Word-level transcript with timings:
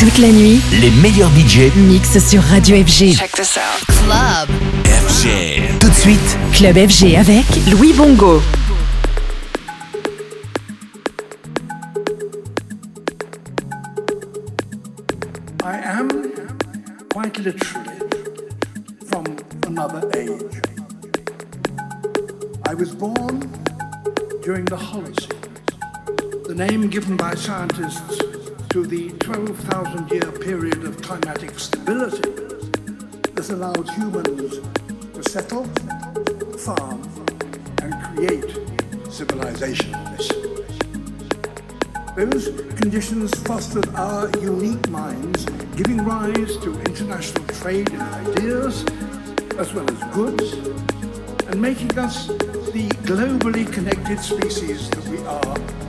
Toute 0.00 0.16
la 0.16 0.28
nuit, 0.28 0.62
les 0.80 0.88
meilleurs 1.02 1.28
budgets 1.28 1.70
mixent 1.76 2.26
sur 2.26 2.42
Radio 2.44 2.74
FG. 2.76 3.12
Check 3.18 3.32
this 3.32 3.58
out. 3.58 3.84
Club. 3.86 4.48
FG. 4.86 5.78
Tout 5.78 5.90
de 5.90 5.94
suite, 5.94 6.38
Club 6.54 6.74
FG 6.88 7.16
avec 7.18 7.44
Louis 7.70 7.92
Bongo. 7.92 8.40
I 15.62 15.76
am 15.84 16.08
quite 17.12 17.38
literally 17.38 17.90
from 19.06 19.24
another 19.66 20.08
age. 20.16 20.62
I 22.66 22.72
was 22.72 22.94
born 22.94 23.40
during 24.42 24.64
the 24.64 24.78
Holocene, 24.78 25.36
the 26.48 26.54
name 26.54 26.88
given 26.88 27.18
by 27.18 27.34
scientists 27.34 28.29
to 28.70 28.86
the 28.86 29.10
12,000 29.18 30.10
year 30.10 30.30
period 30.30 30.84
of 30.84 31.02
climatic 31.02 31.58
stability 31.58 32.30
that 33.34 33.50
allowed 33.50 33.90
humans 33.90 34.60
to 35.12 35.28
settle, 35.28 35.64
farm, 36.56 37.02
and 37.82 37.92
create 38.04 38.44
civilization. 39.10 39.92
Those 42.16 42.46
conditions 42.78 43.34
fostered 43.40 43.88
our 43.96 44.30
unique 44.38 44.88
minds, 44.88 45.44
giving 45.74 46.04
rise 46.04 46.56
to 46.58 46.80
international 46.82 47.44
trade 47.46 47.90
in 47.90 48.00
ideas 48.00 48.84
as 49.58 49.74
well 49.74 49.90
as 49.90 50.14
goods, 50.14 50.52
and 51.48 51.60
making 51.60 51.98
us 51.98 52.28
the 52.28 52.88
globally 53.02 53.70
connected 53.72 54.20
species 54.20 54.88
that 54.90 55.04
we 55.08 55.18
are. 55.26 55.79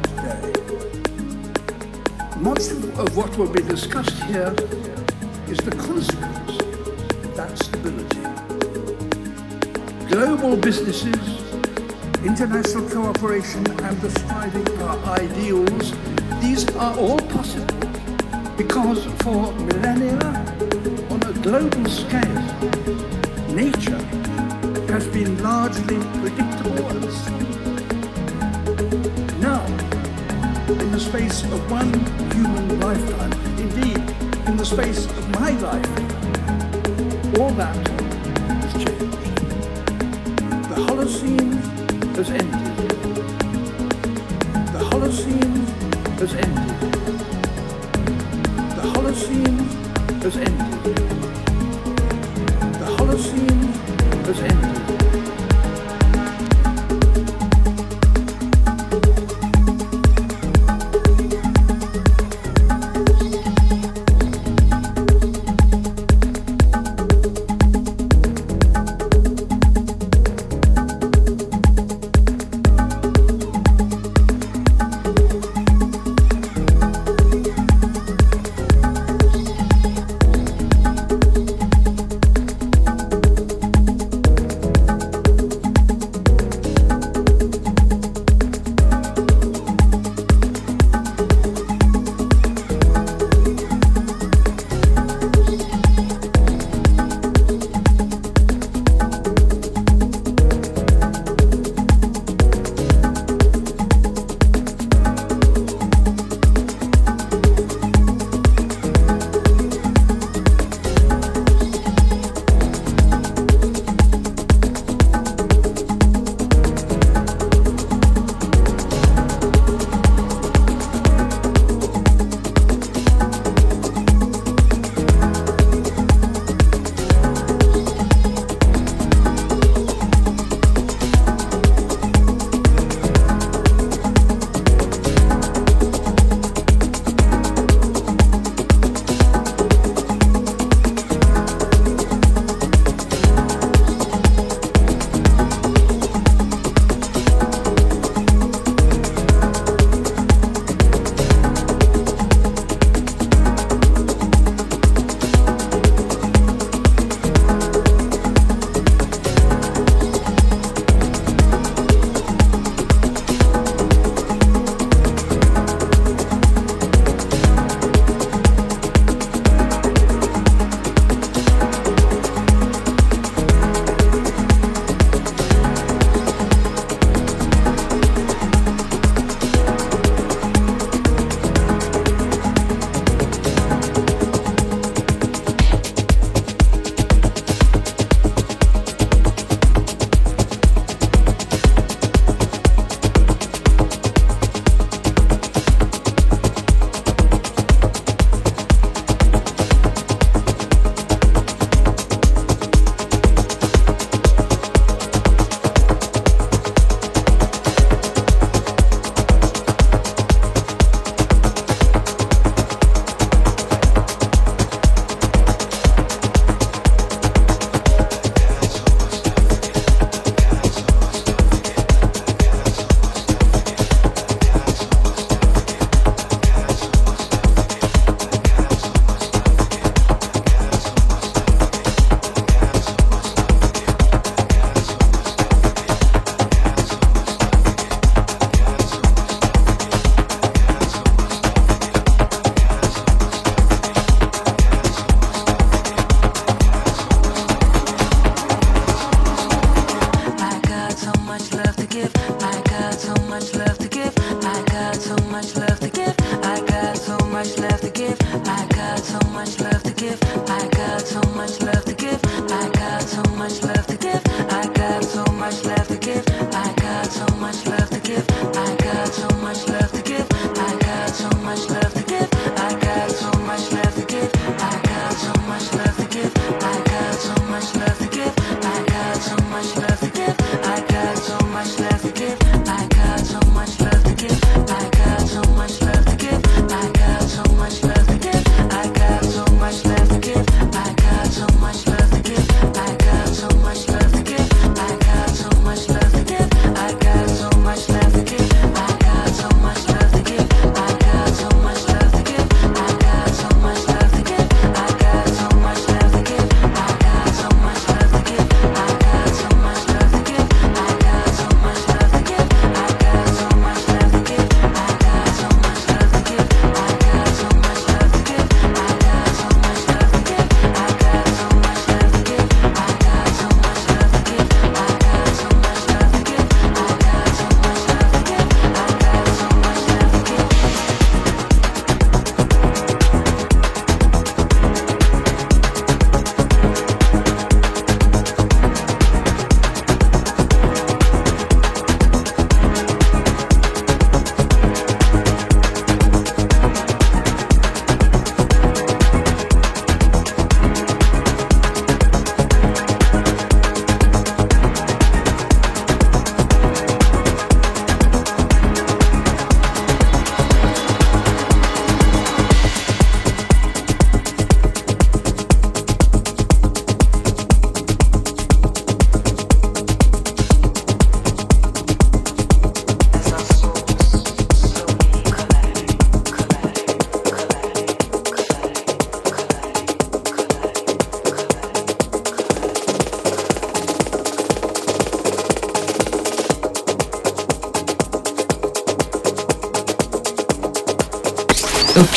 Much 2.41 2.71
of 2.71 3.15
what 3.15 3.37
will 3.37 3.47
be 3.47 3.61
discussed 3.61 4.23
here 4.23 4.51
is 5.47 5.57
the 5.59 5.75
consequence 5.77 6.59
of 7.23 7.35
that 7.35 7.55
stability. 7.55 8.19
Global 10.11 10.57
businesses, 10.57 11.21
international 12.25 12.89
cooperation, 12.89 13.59
and 13.81 14.01
the 14.01 14.09
striving 14.09 14.65
for 14.65 14.89
ideals, 15.21 15.93
these 16.41 16.67
are 16.77 16.97
all 16.97 17.19
possible 17.19 17.77
because 18.57 19.05
for 19.21 19.53
millennia, 19.69 20.17
on 21.11 21.21
a 21.21 21.33
global 21.43 21.85
scale, 21.85 22.41
nature 23.53 24.01
has 24.89 25.07
been 25.09 25.43
largely 25.43 25.99
predictable 26.19 26.87
and 26.87 27.11
stable. 27.13 27.70
In 30.79 30.91
the 30.91 30.99
space 30.99 31.43
of 31.43 31.71
one 31.71 31.91
human 32.31 32.79
lifetime, 32.79 33.31
indeed, 33.57 33.97
in 34.47 34.55
the 34.57 34.65
space 34.65 35.05
of 35.05 35.29
my 35.31 35.51
life, 35.51 35.85
all 37.39 37.51
that 37.51 37.75
has 37.87 38.73
changed. 38.73 39.17
The 40.69 40.75
Holocene 40.87 41.53
has 42.15 42.29
ended. 42.31 42.77
The 44.71 44.83
Holocene 44.91 45.57
has 46.19 46.33
ended. 46.33 46.79
The 48.77 48.85
Holocene 48.93 49.59
has 50.23 50.37
ended. 50.37 50.95
The 52.79 52.87
Holocene 52.97 53.63
has 54.25 54.39
ended. 54.39 54.90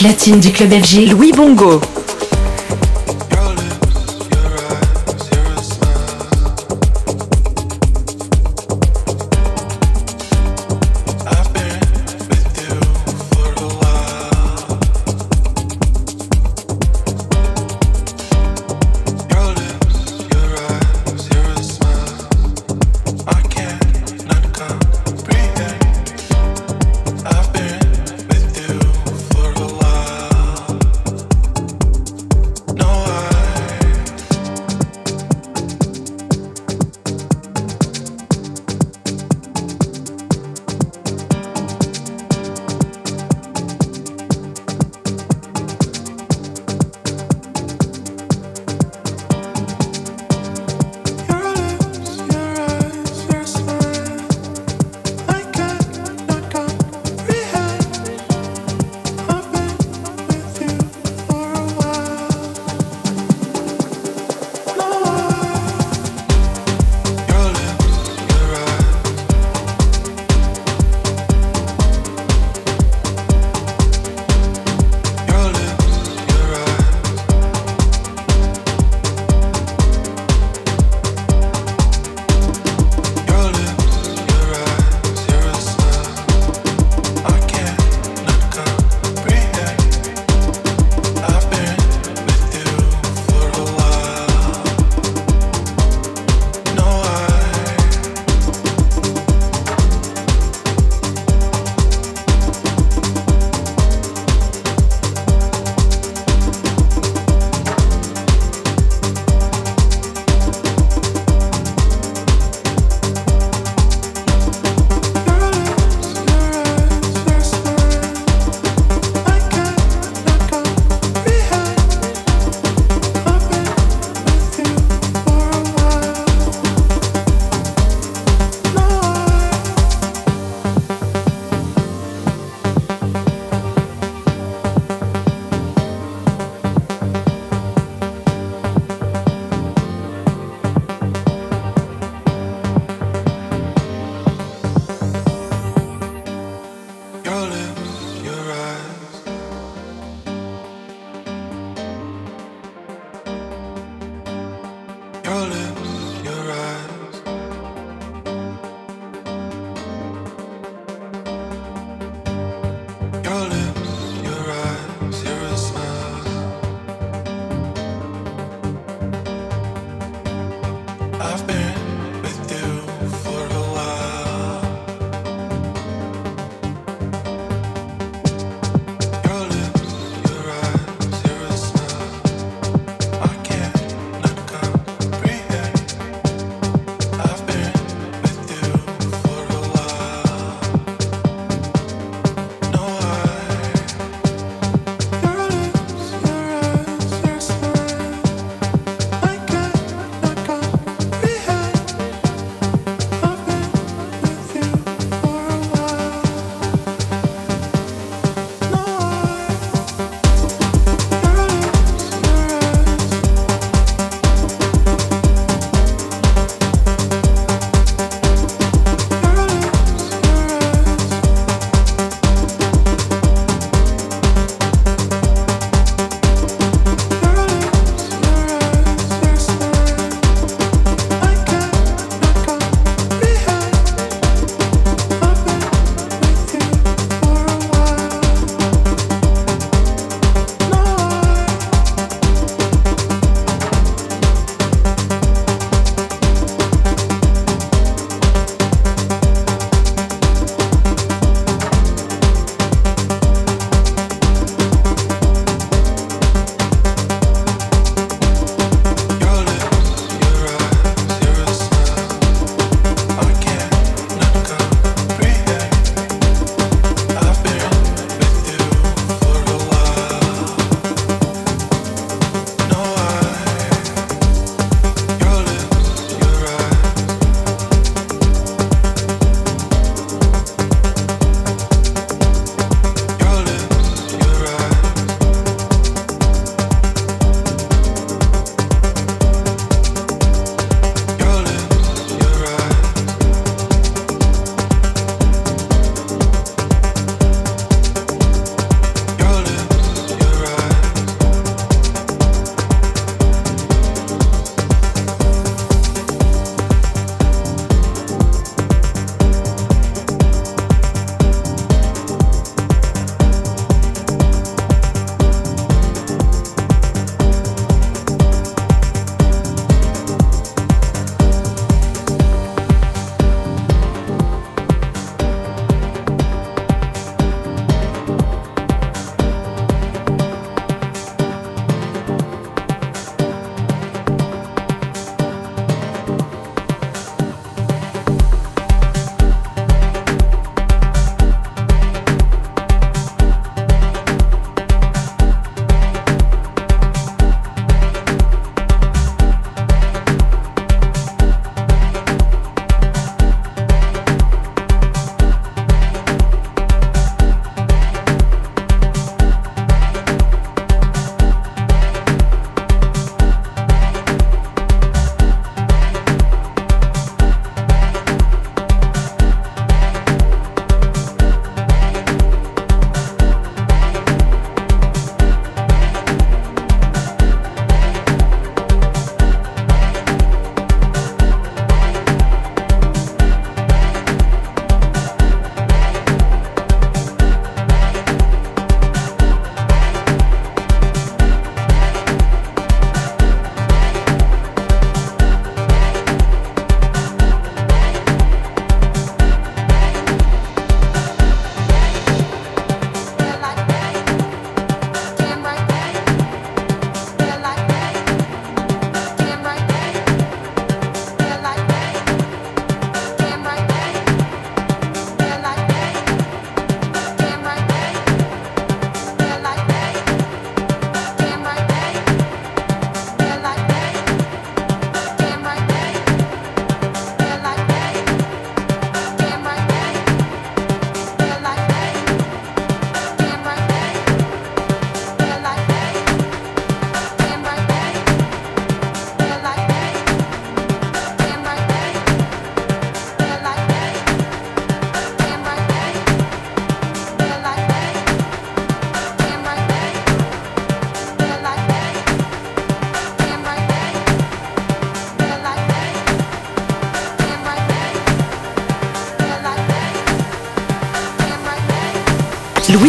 Platine 0.05 0.39
du 0.39 0.53
club 0.53 0.71
FG, 0.71 1.09
Louis 1.13 1.33
Bongo. 1.33 1.81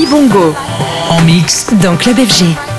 Bongo. 0.09 0.53
En 1.09 1.21
mix 1.21 1.67
dans 1.81 1.95
Club 1.97 2.17
FG. 2.17 2.74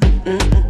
Mm-mm. 0.00 0.65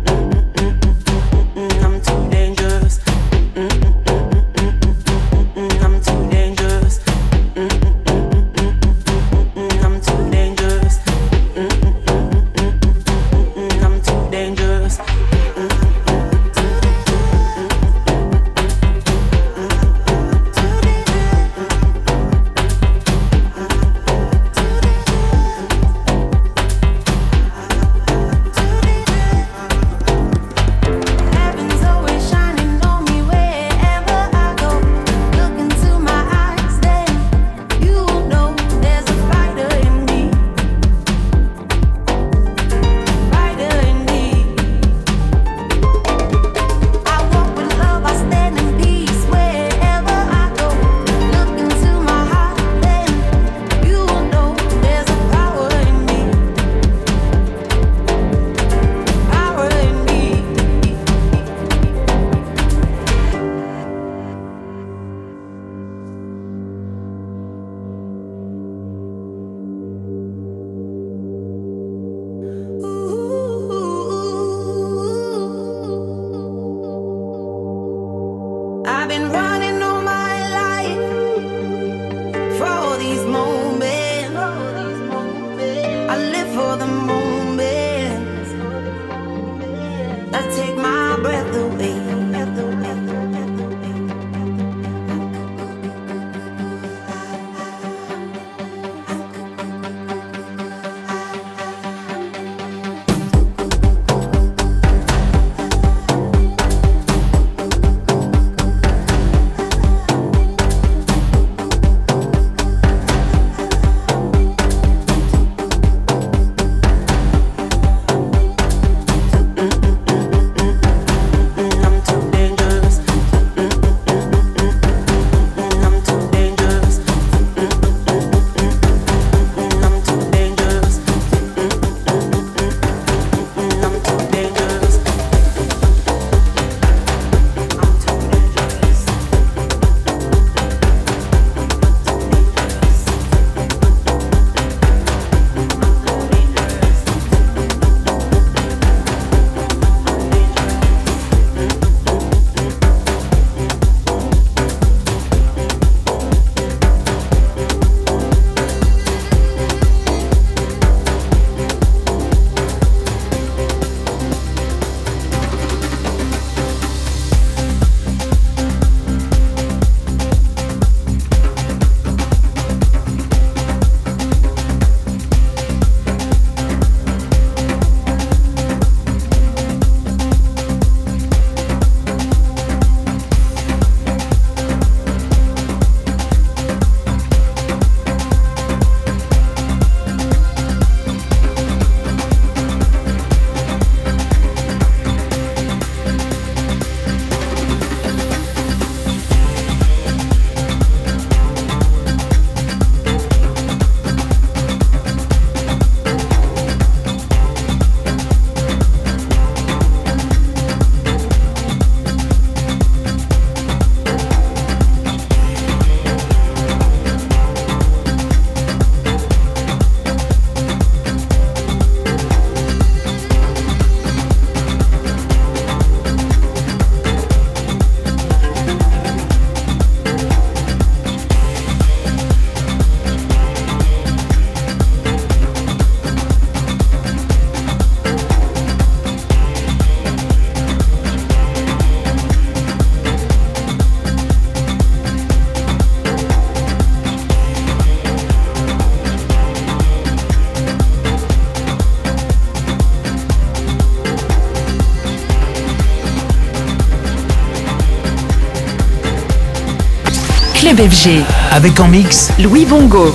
FG. 260.89 261.25
Avec 261.53 261.81
en 261.81 261.89
mix 261.89 262.31
Louis 262.39 262.65
Bongo. 262.65 263.13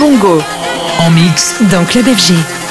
Bongo. 0.00 0.38
En 1.00 1.10
mix 1.10 1.56
dans 1.70 1.84
Club 1.84 2.06
FG. 2.06 2.69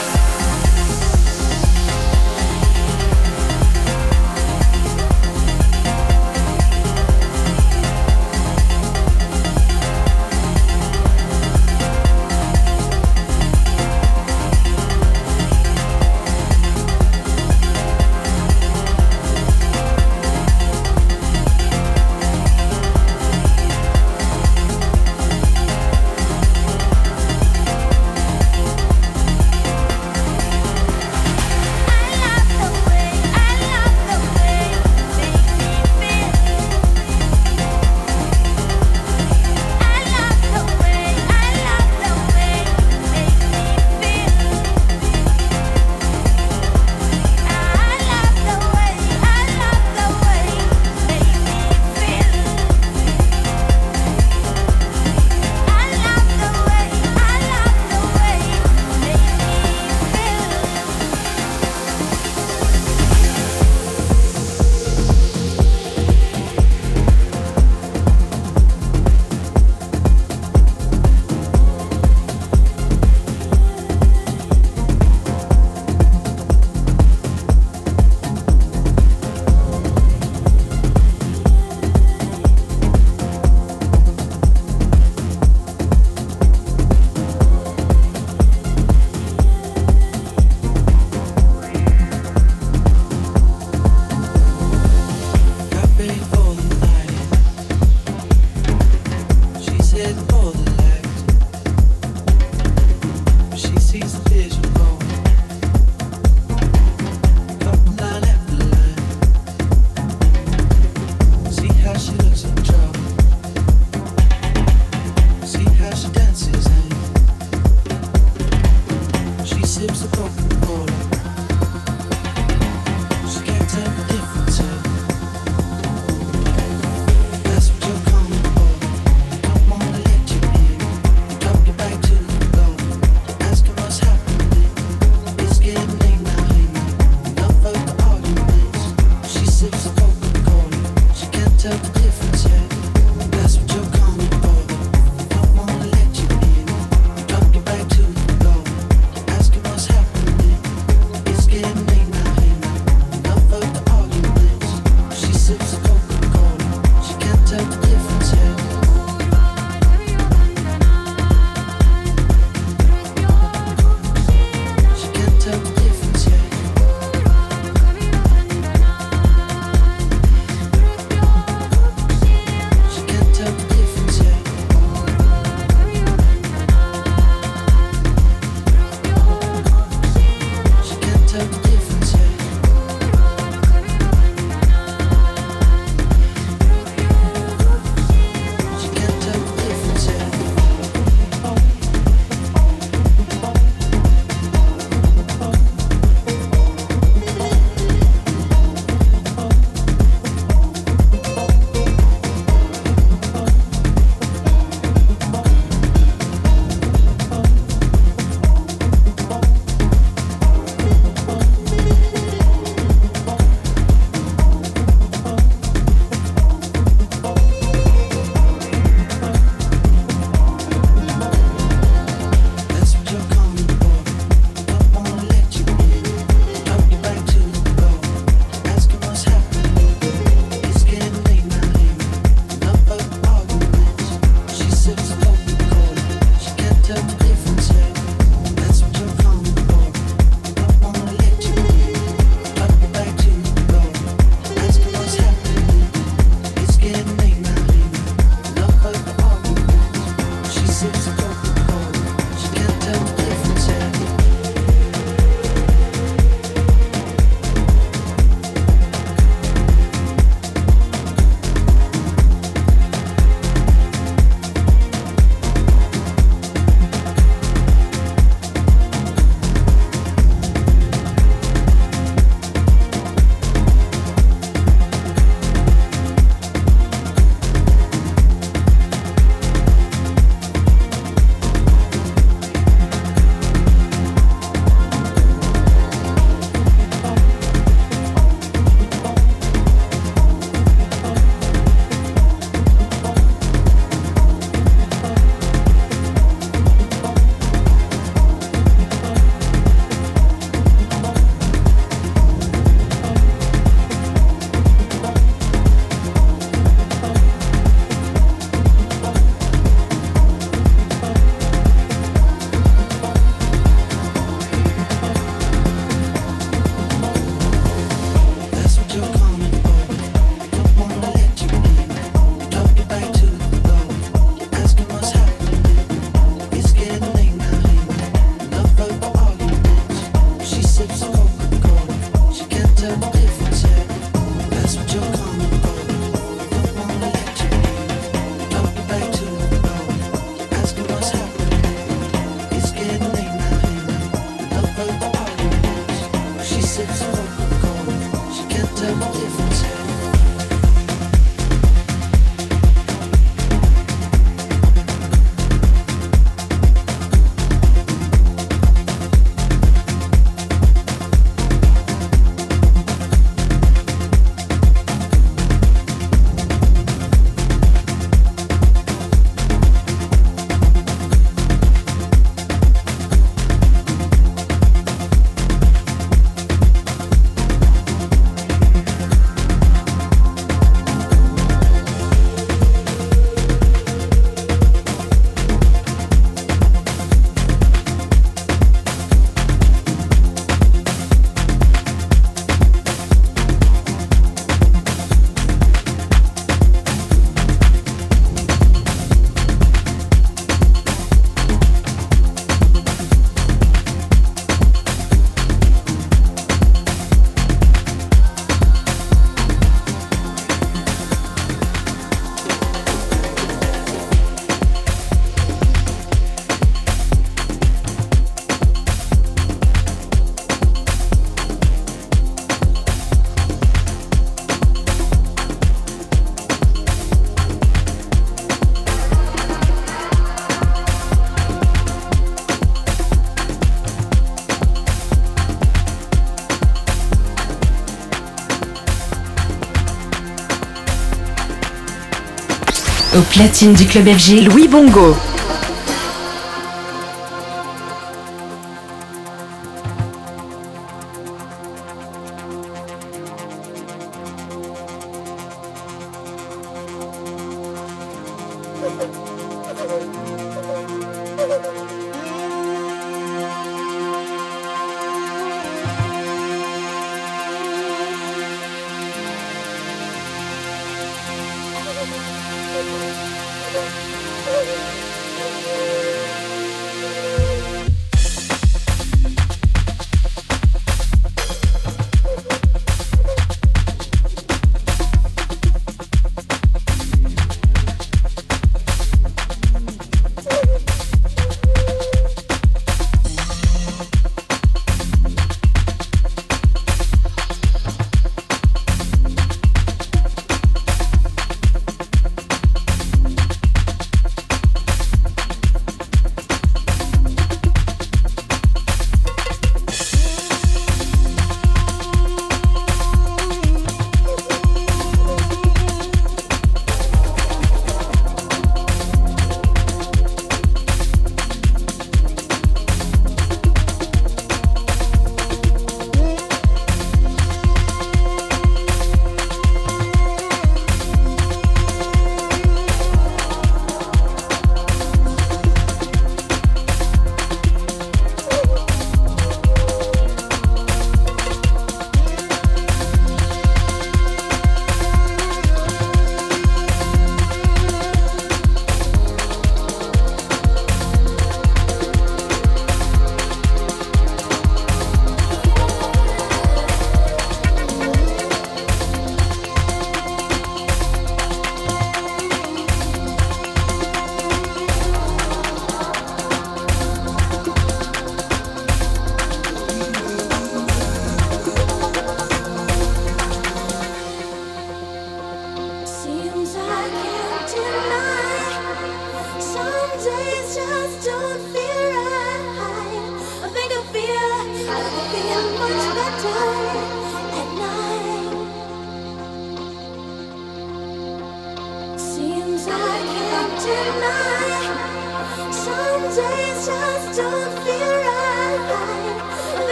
Platine 443.29 443.73
du 443.73 443.85
club 443.85 444.07
FG, 444.07 444.41
Louis 444.41 444.67
Bongo. 444.67 445.15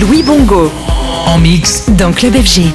Louis 0.00 0.22
Bongo. 0.22 0.70
En 1.26 1.38
mix. 1.38 1.84
Dans 1.88 2.12
Club 2.12 2.34
FG. 2.34 2.66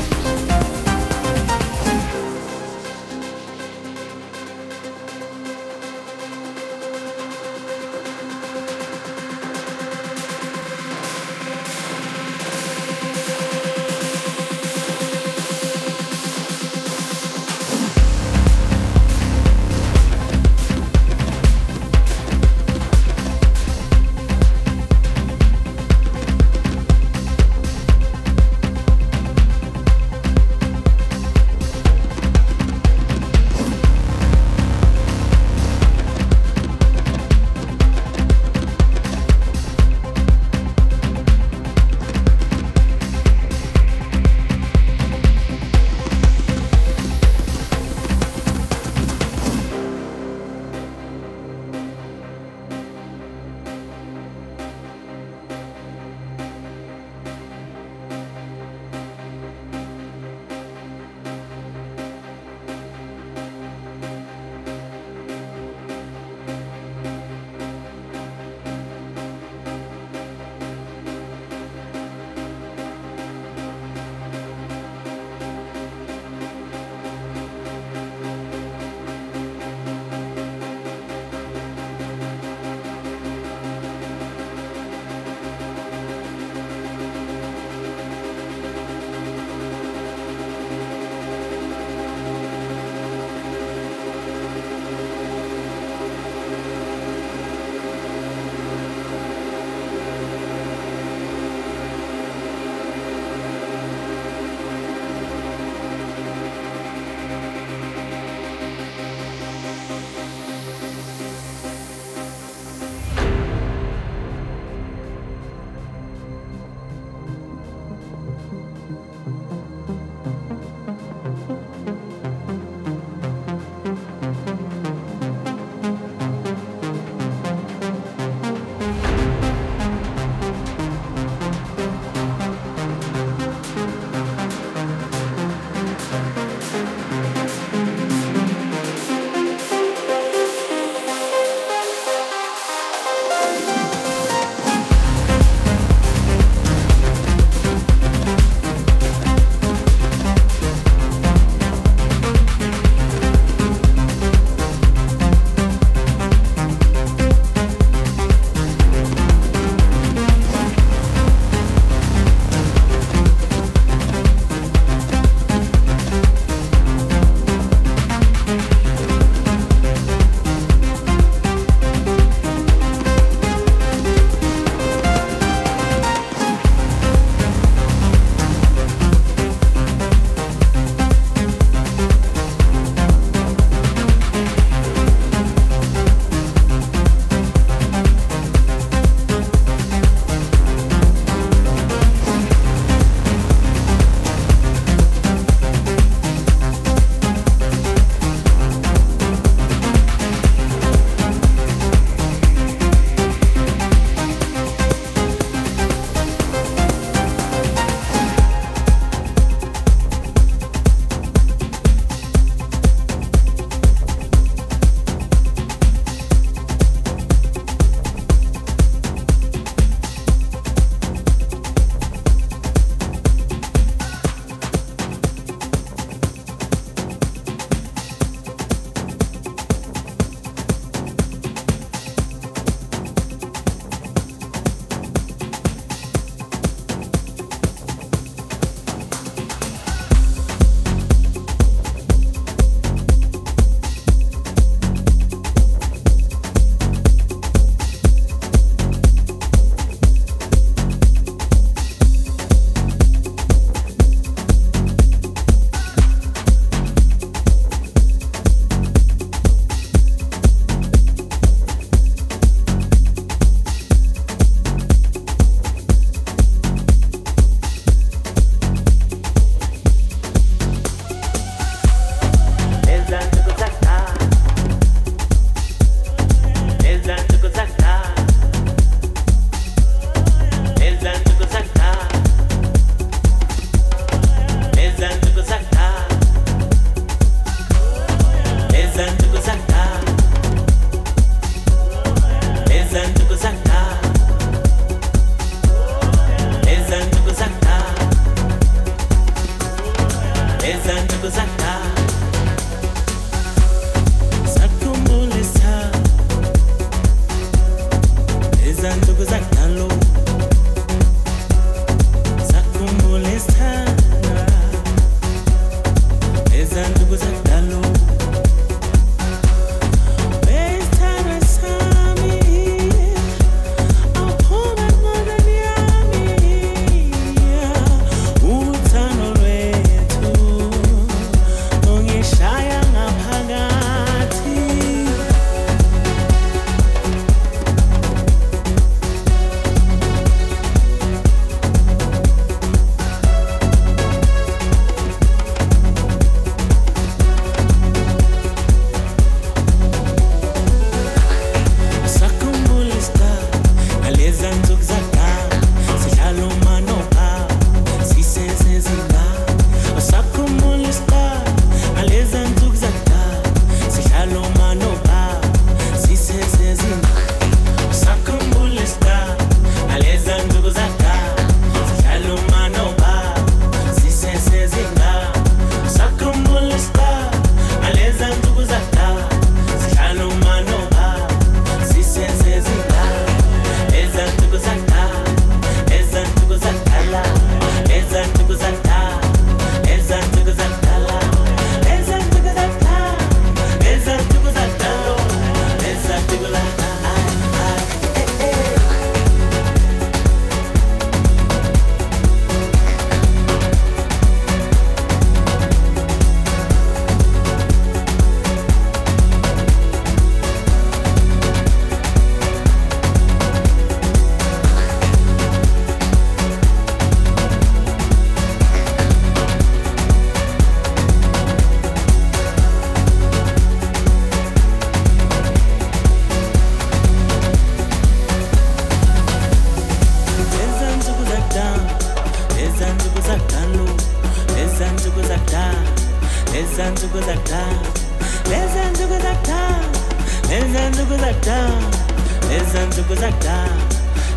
nzuku 443.12 443.22
zakudala 443.22 443.68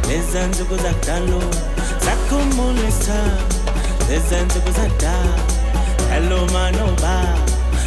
leza 0.08 0.46
nzuku 0.46 0.76
zakudalo 0.76 1.40
zakhumulisa 2.04 3.18
leza 4.08 4.38
nzuku 4.46 4.70
zakudala 4.72 5.34
yaloma 6.10 6.70
noba 6.70 7.14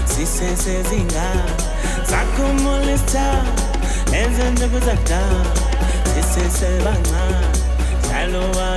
sisesezinga 0.05 1.27
zakhumulisa 2.09 3.25
leza 4.11 4.45
nzuku 4.51 4.79
zakudala 4.85 5.45
sisesebancane 6.13 7.47
yalowa 8.11 8.67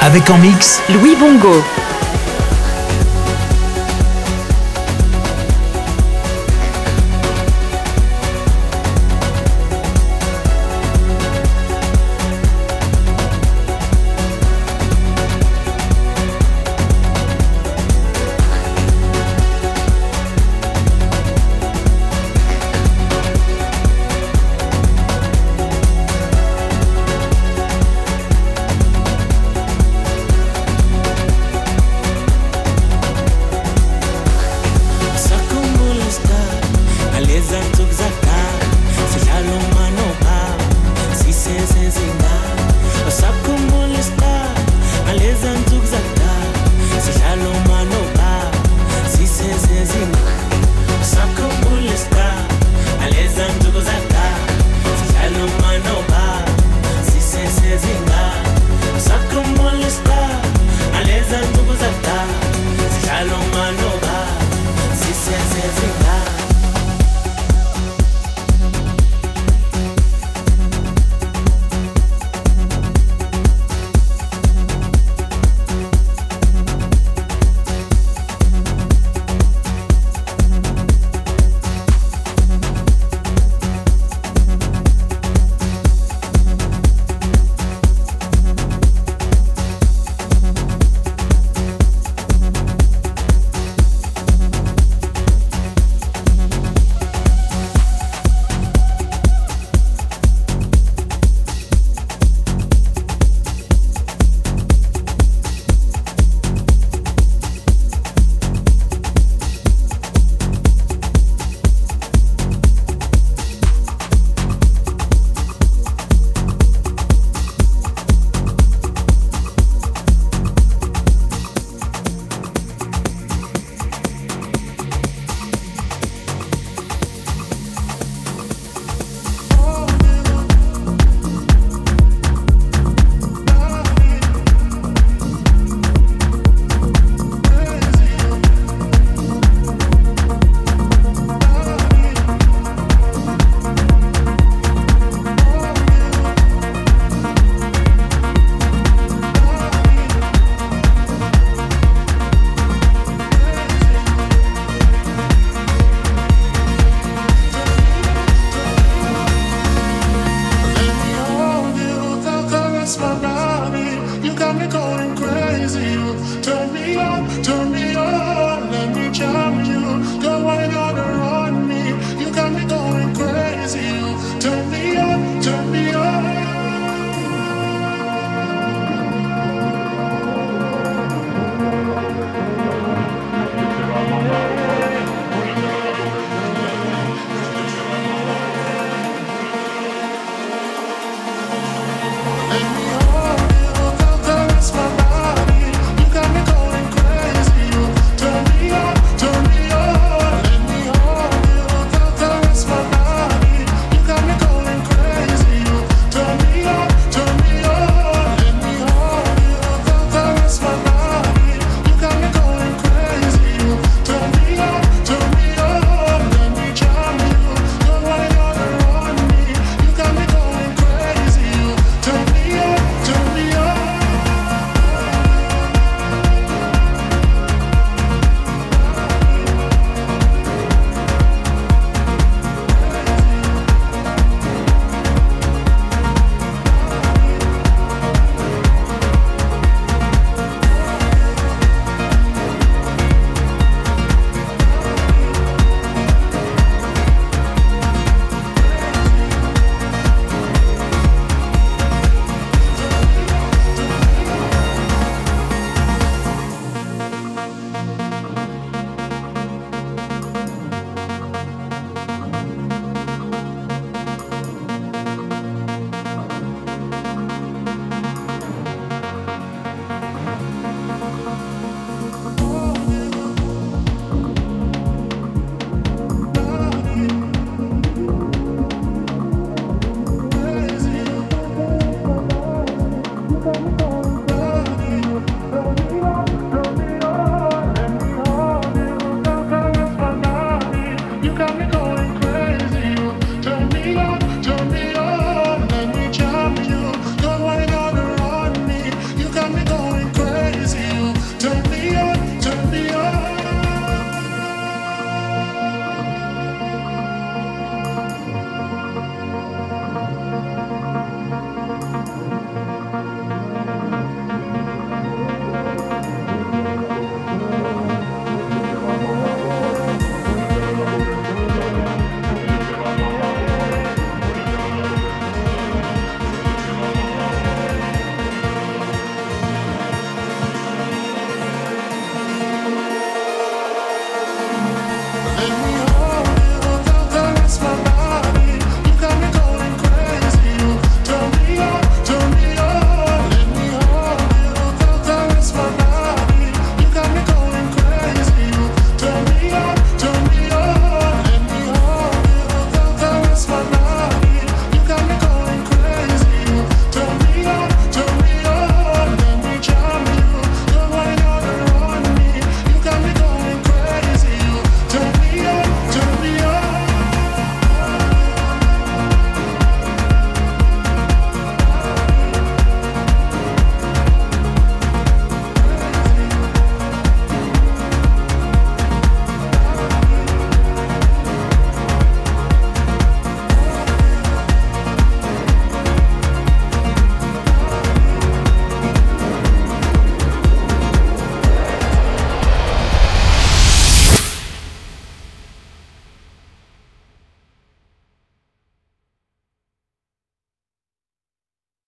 Avec 0.00 0.28
en 0.30 0.38
mix 0.38 0.82
Louis 0.88 1.14
Bongo. 1.14 1.62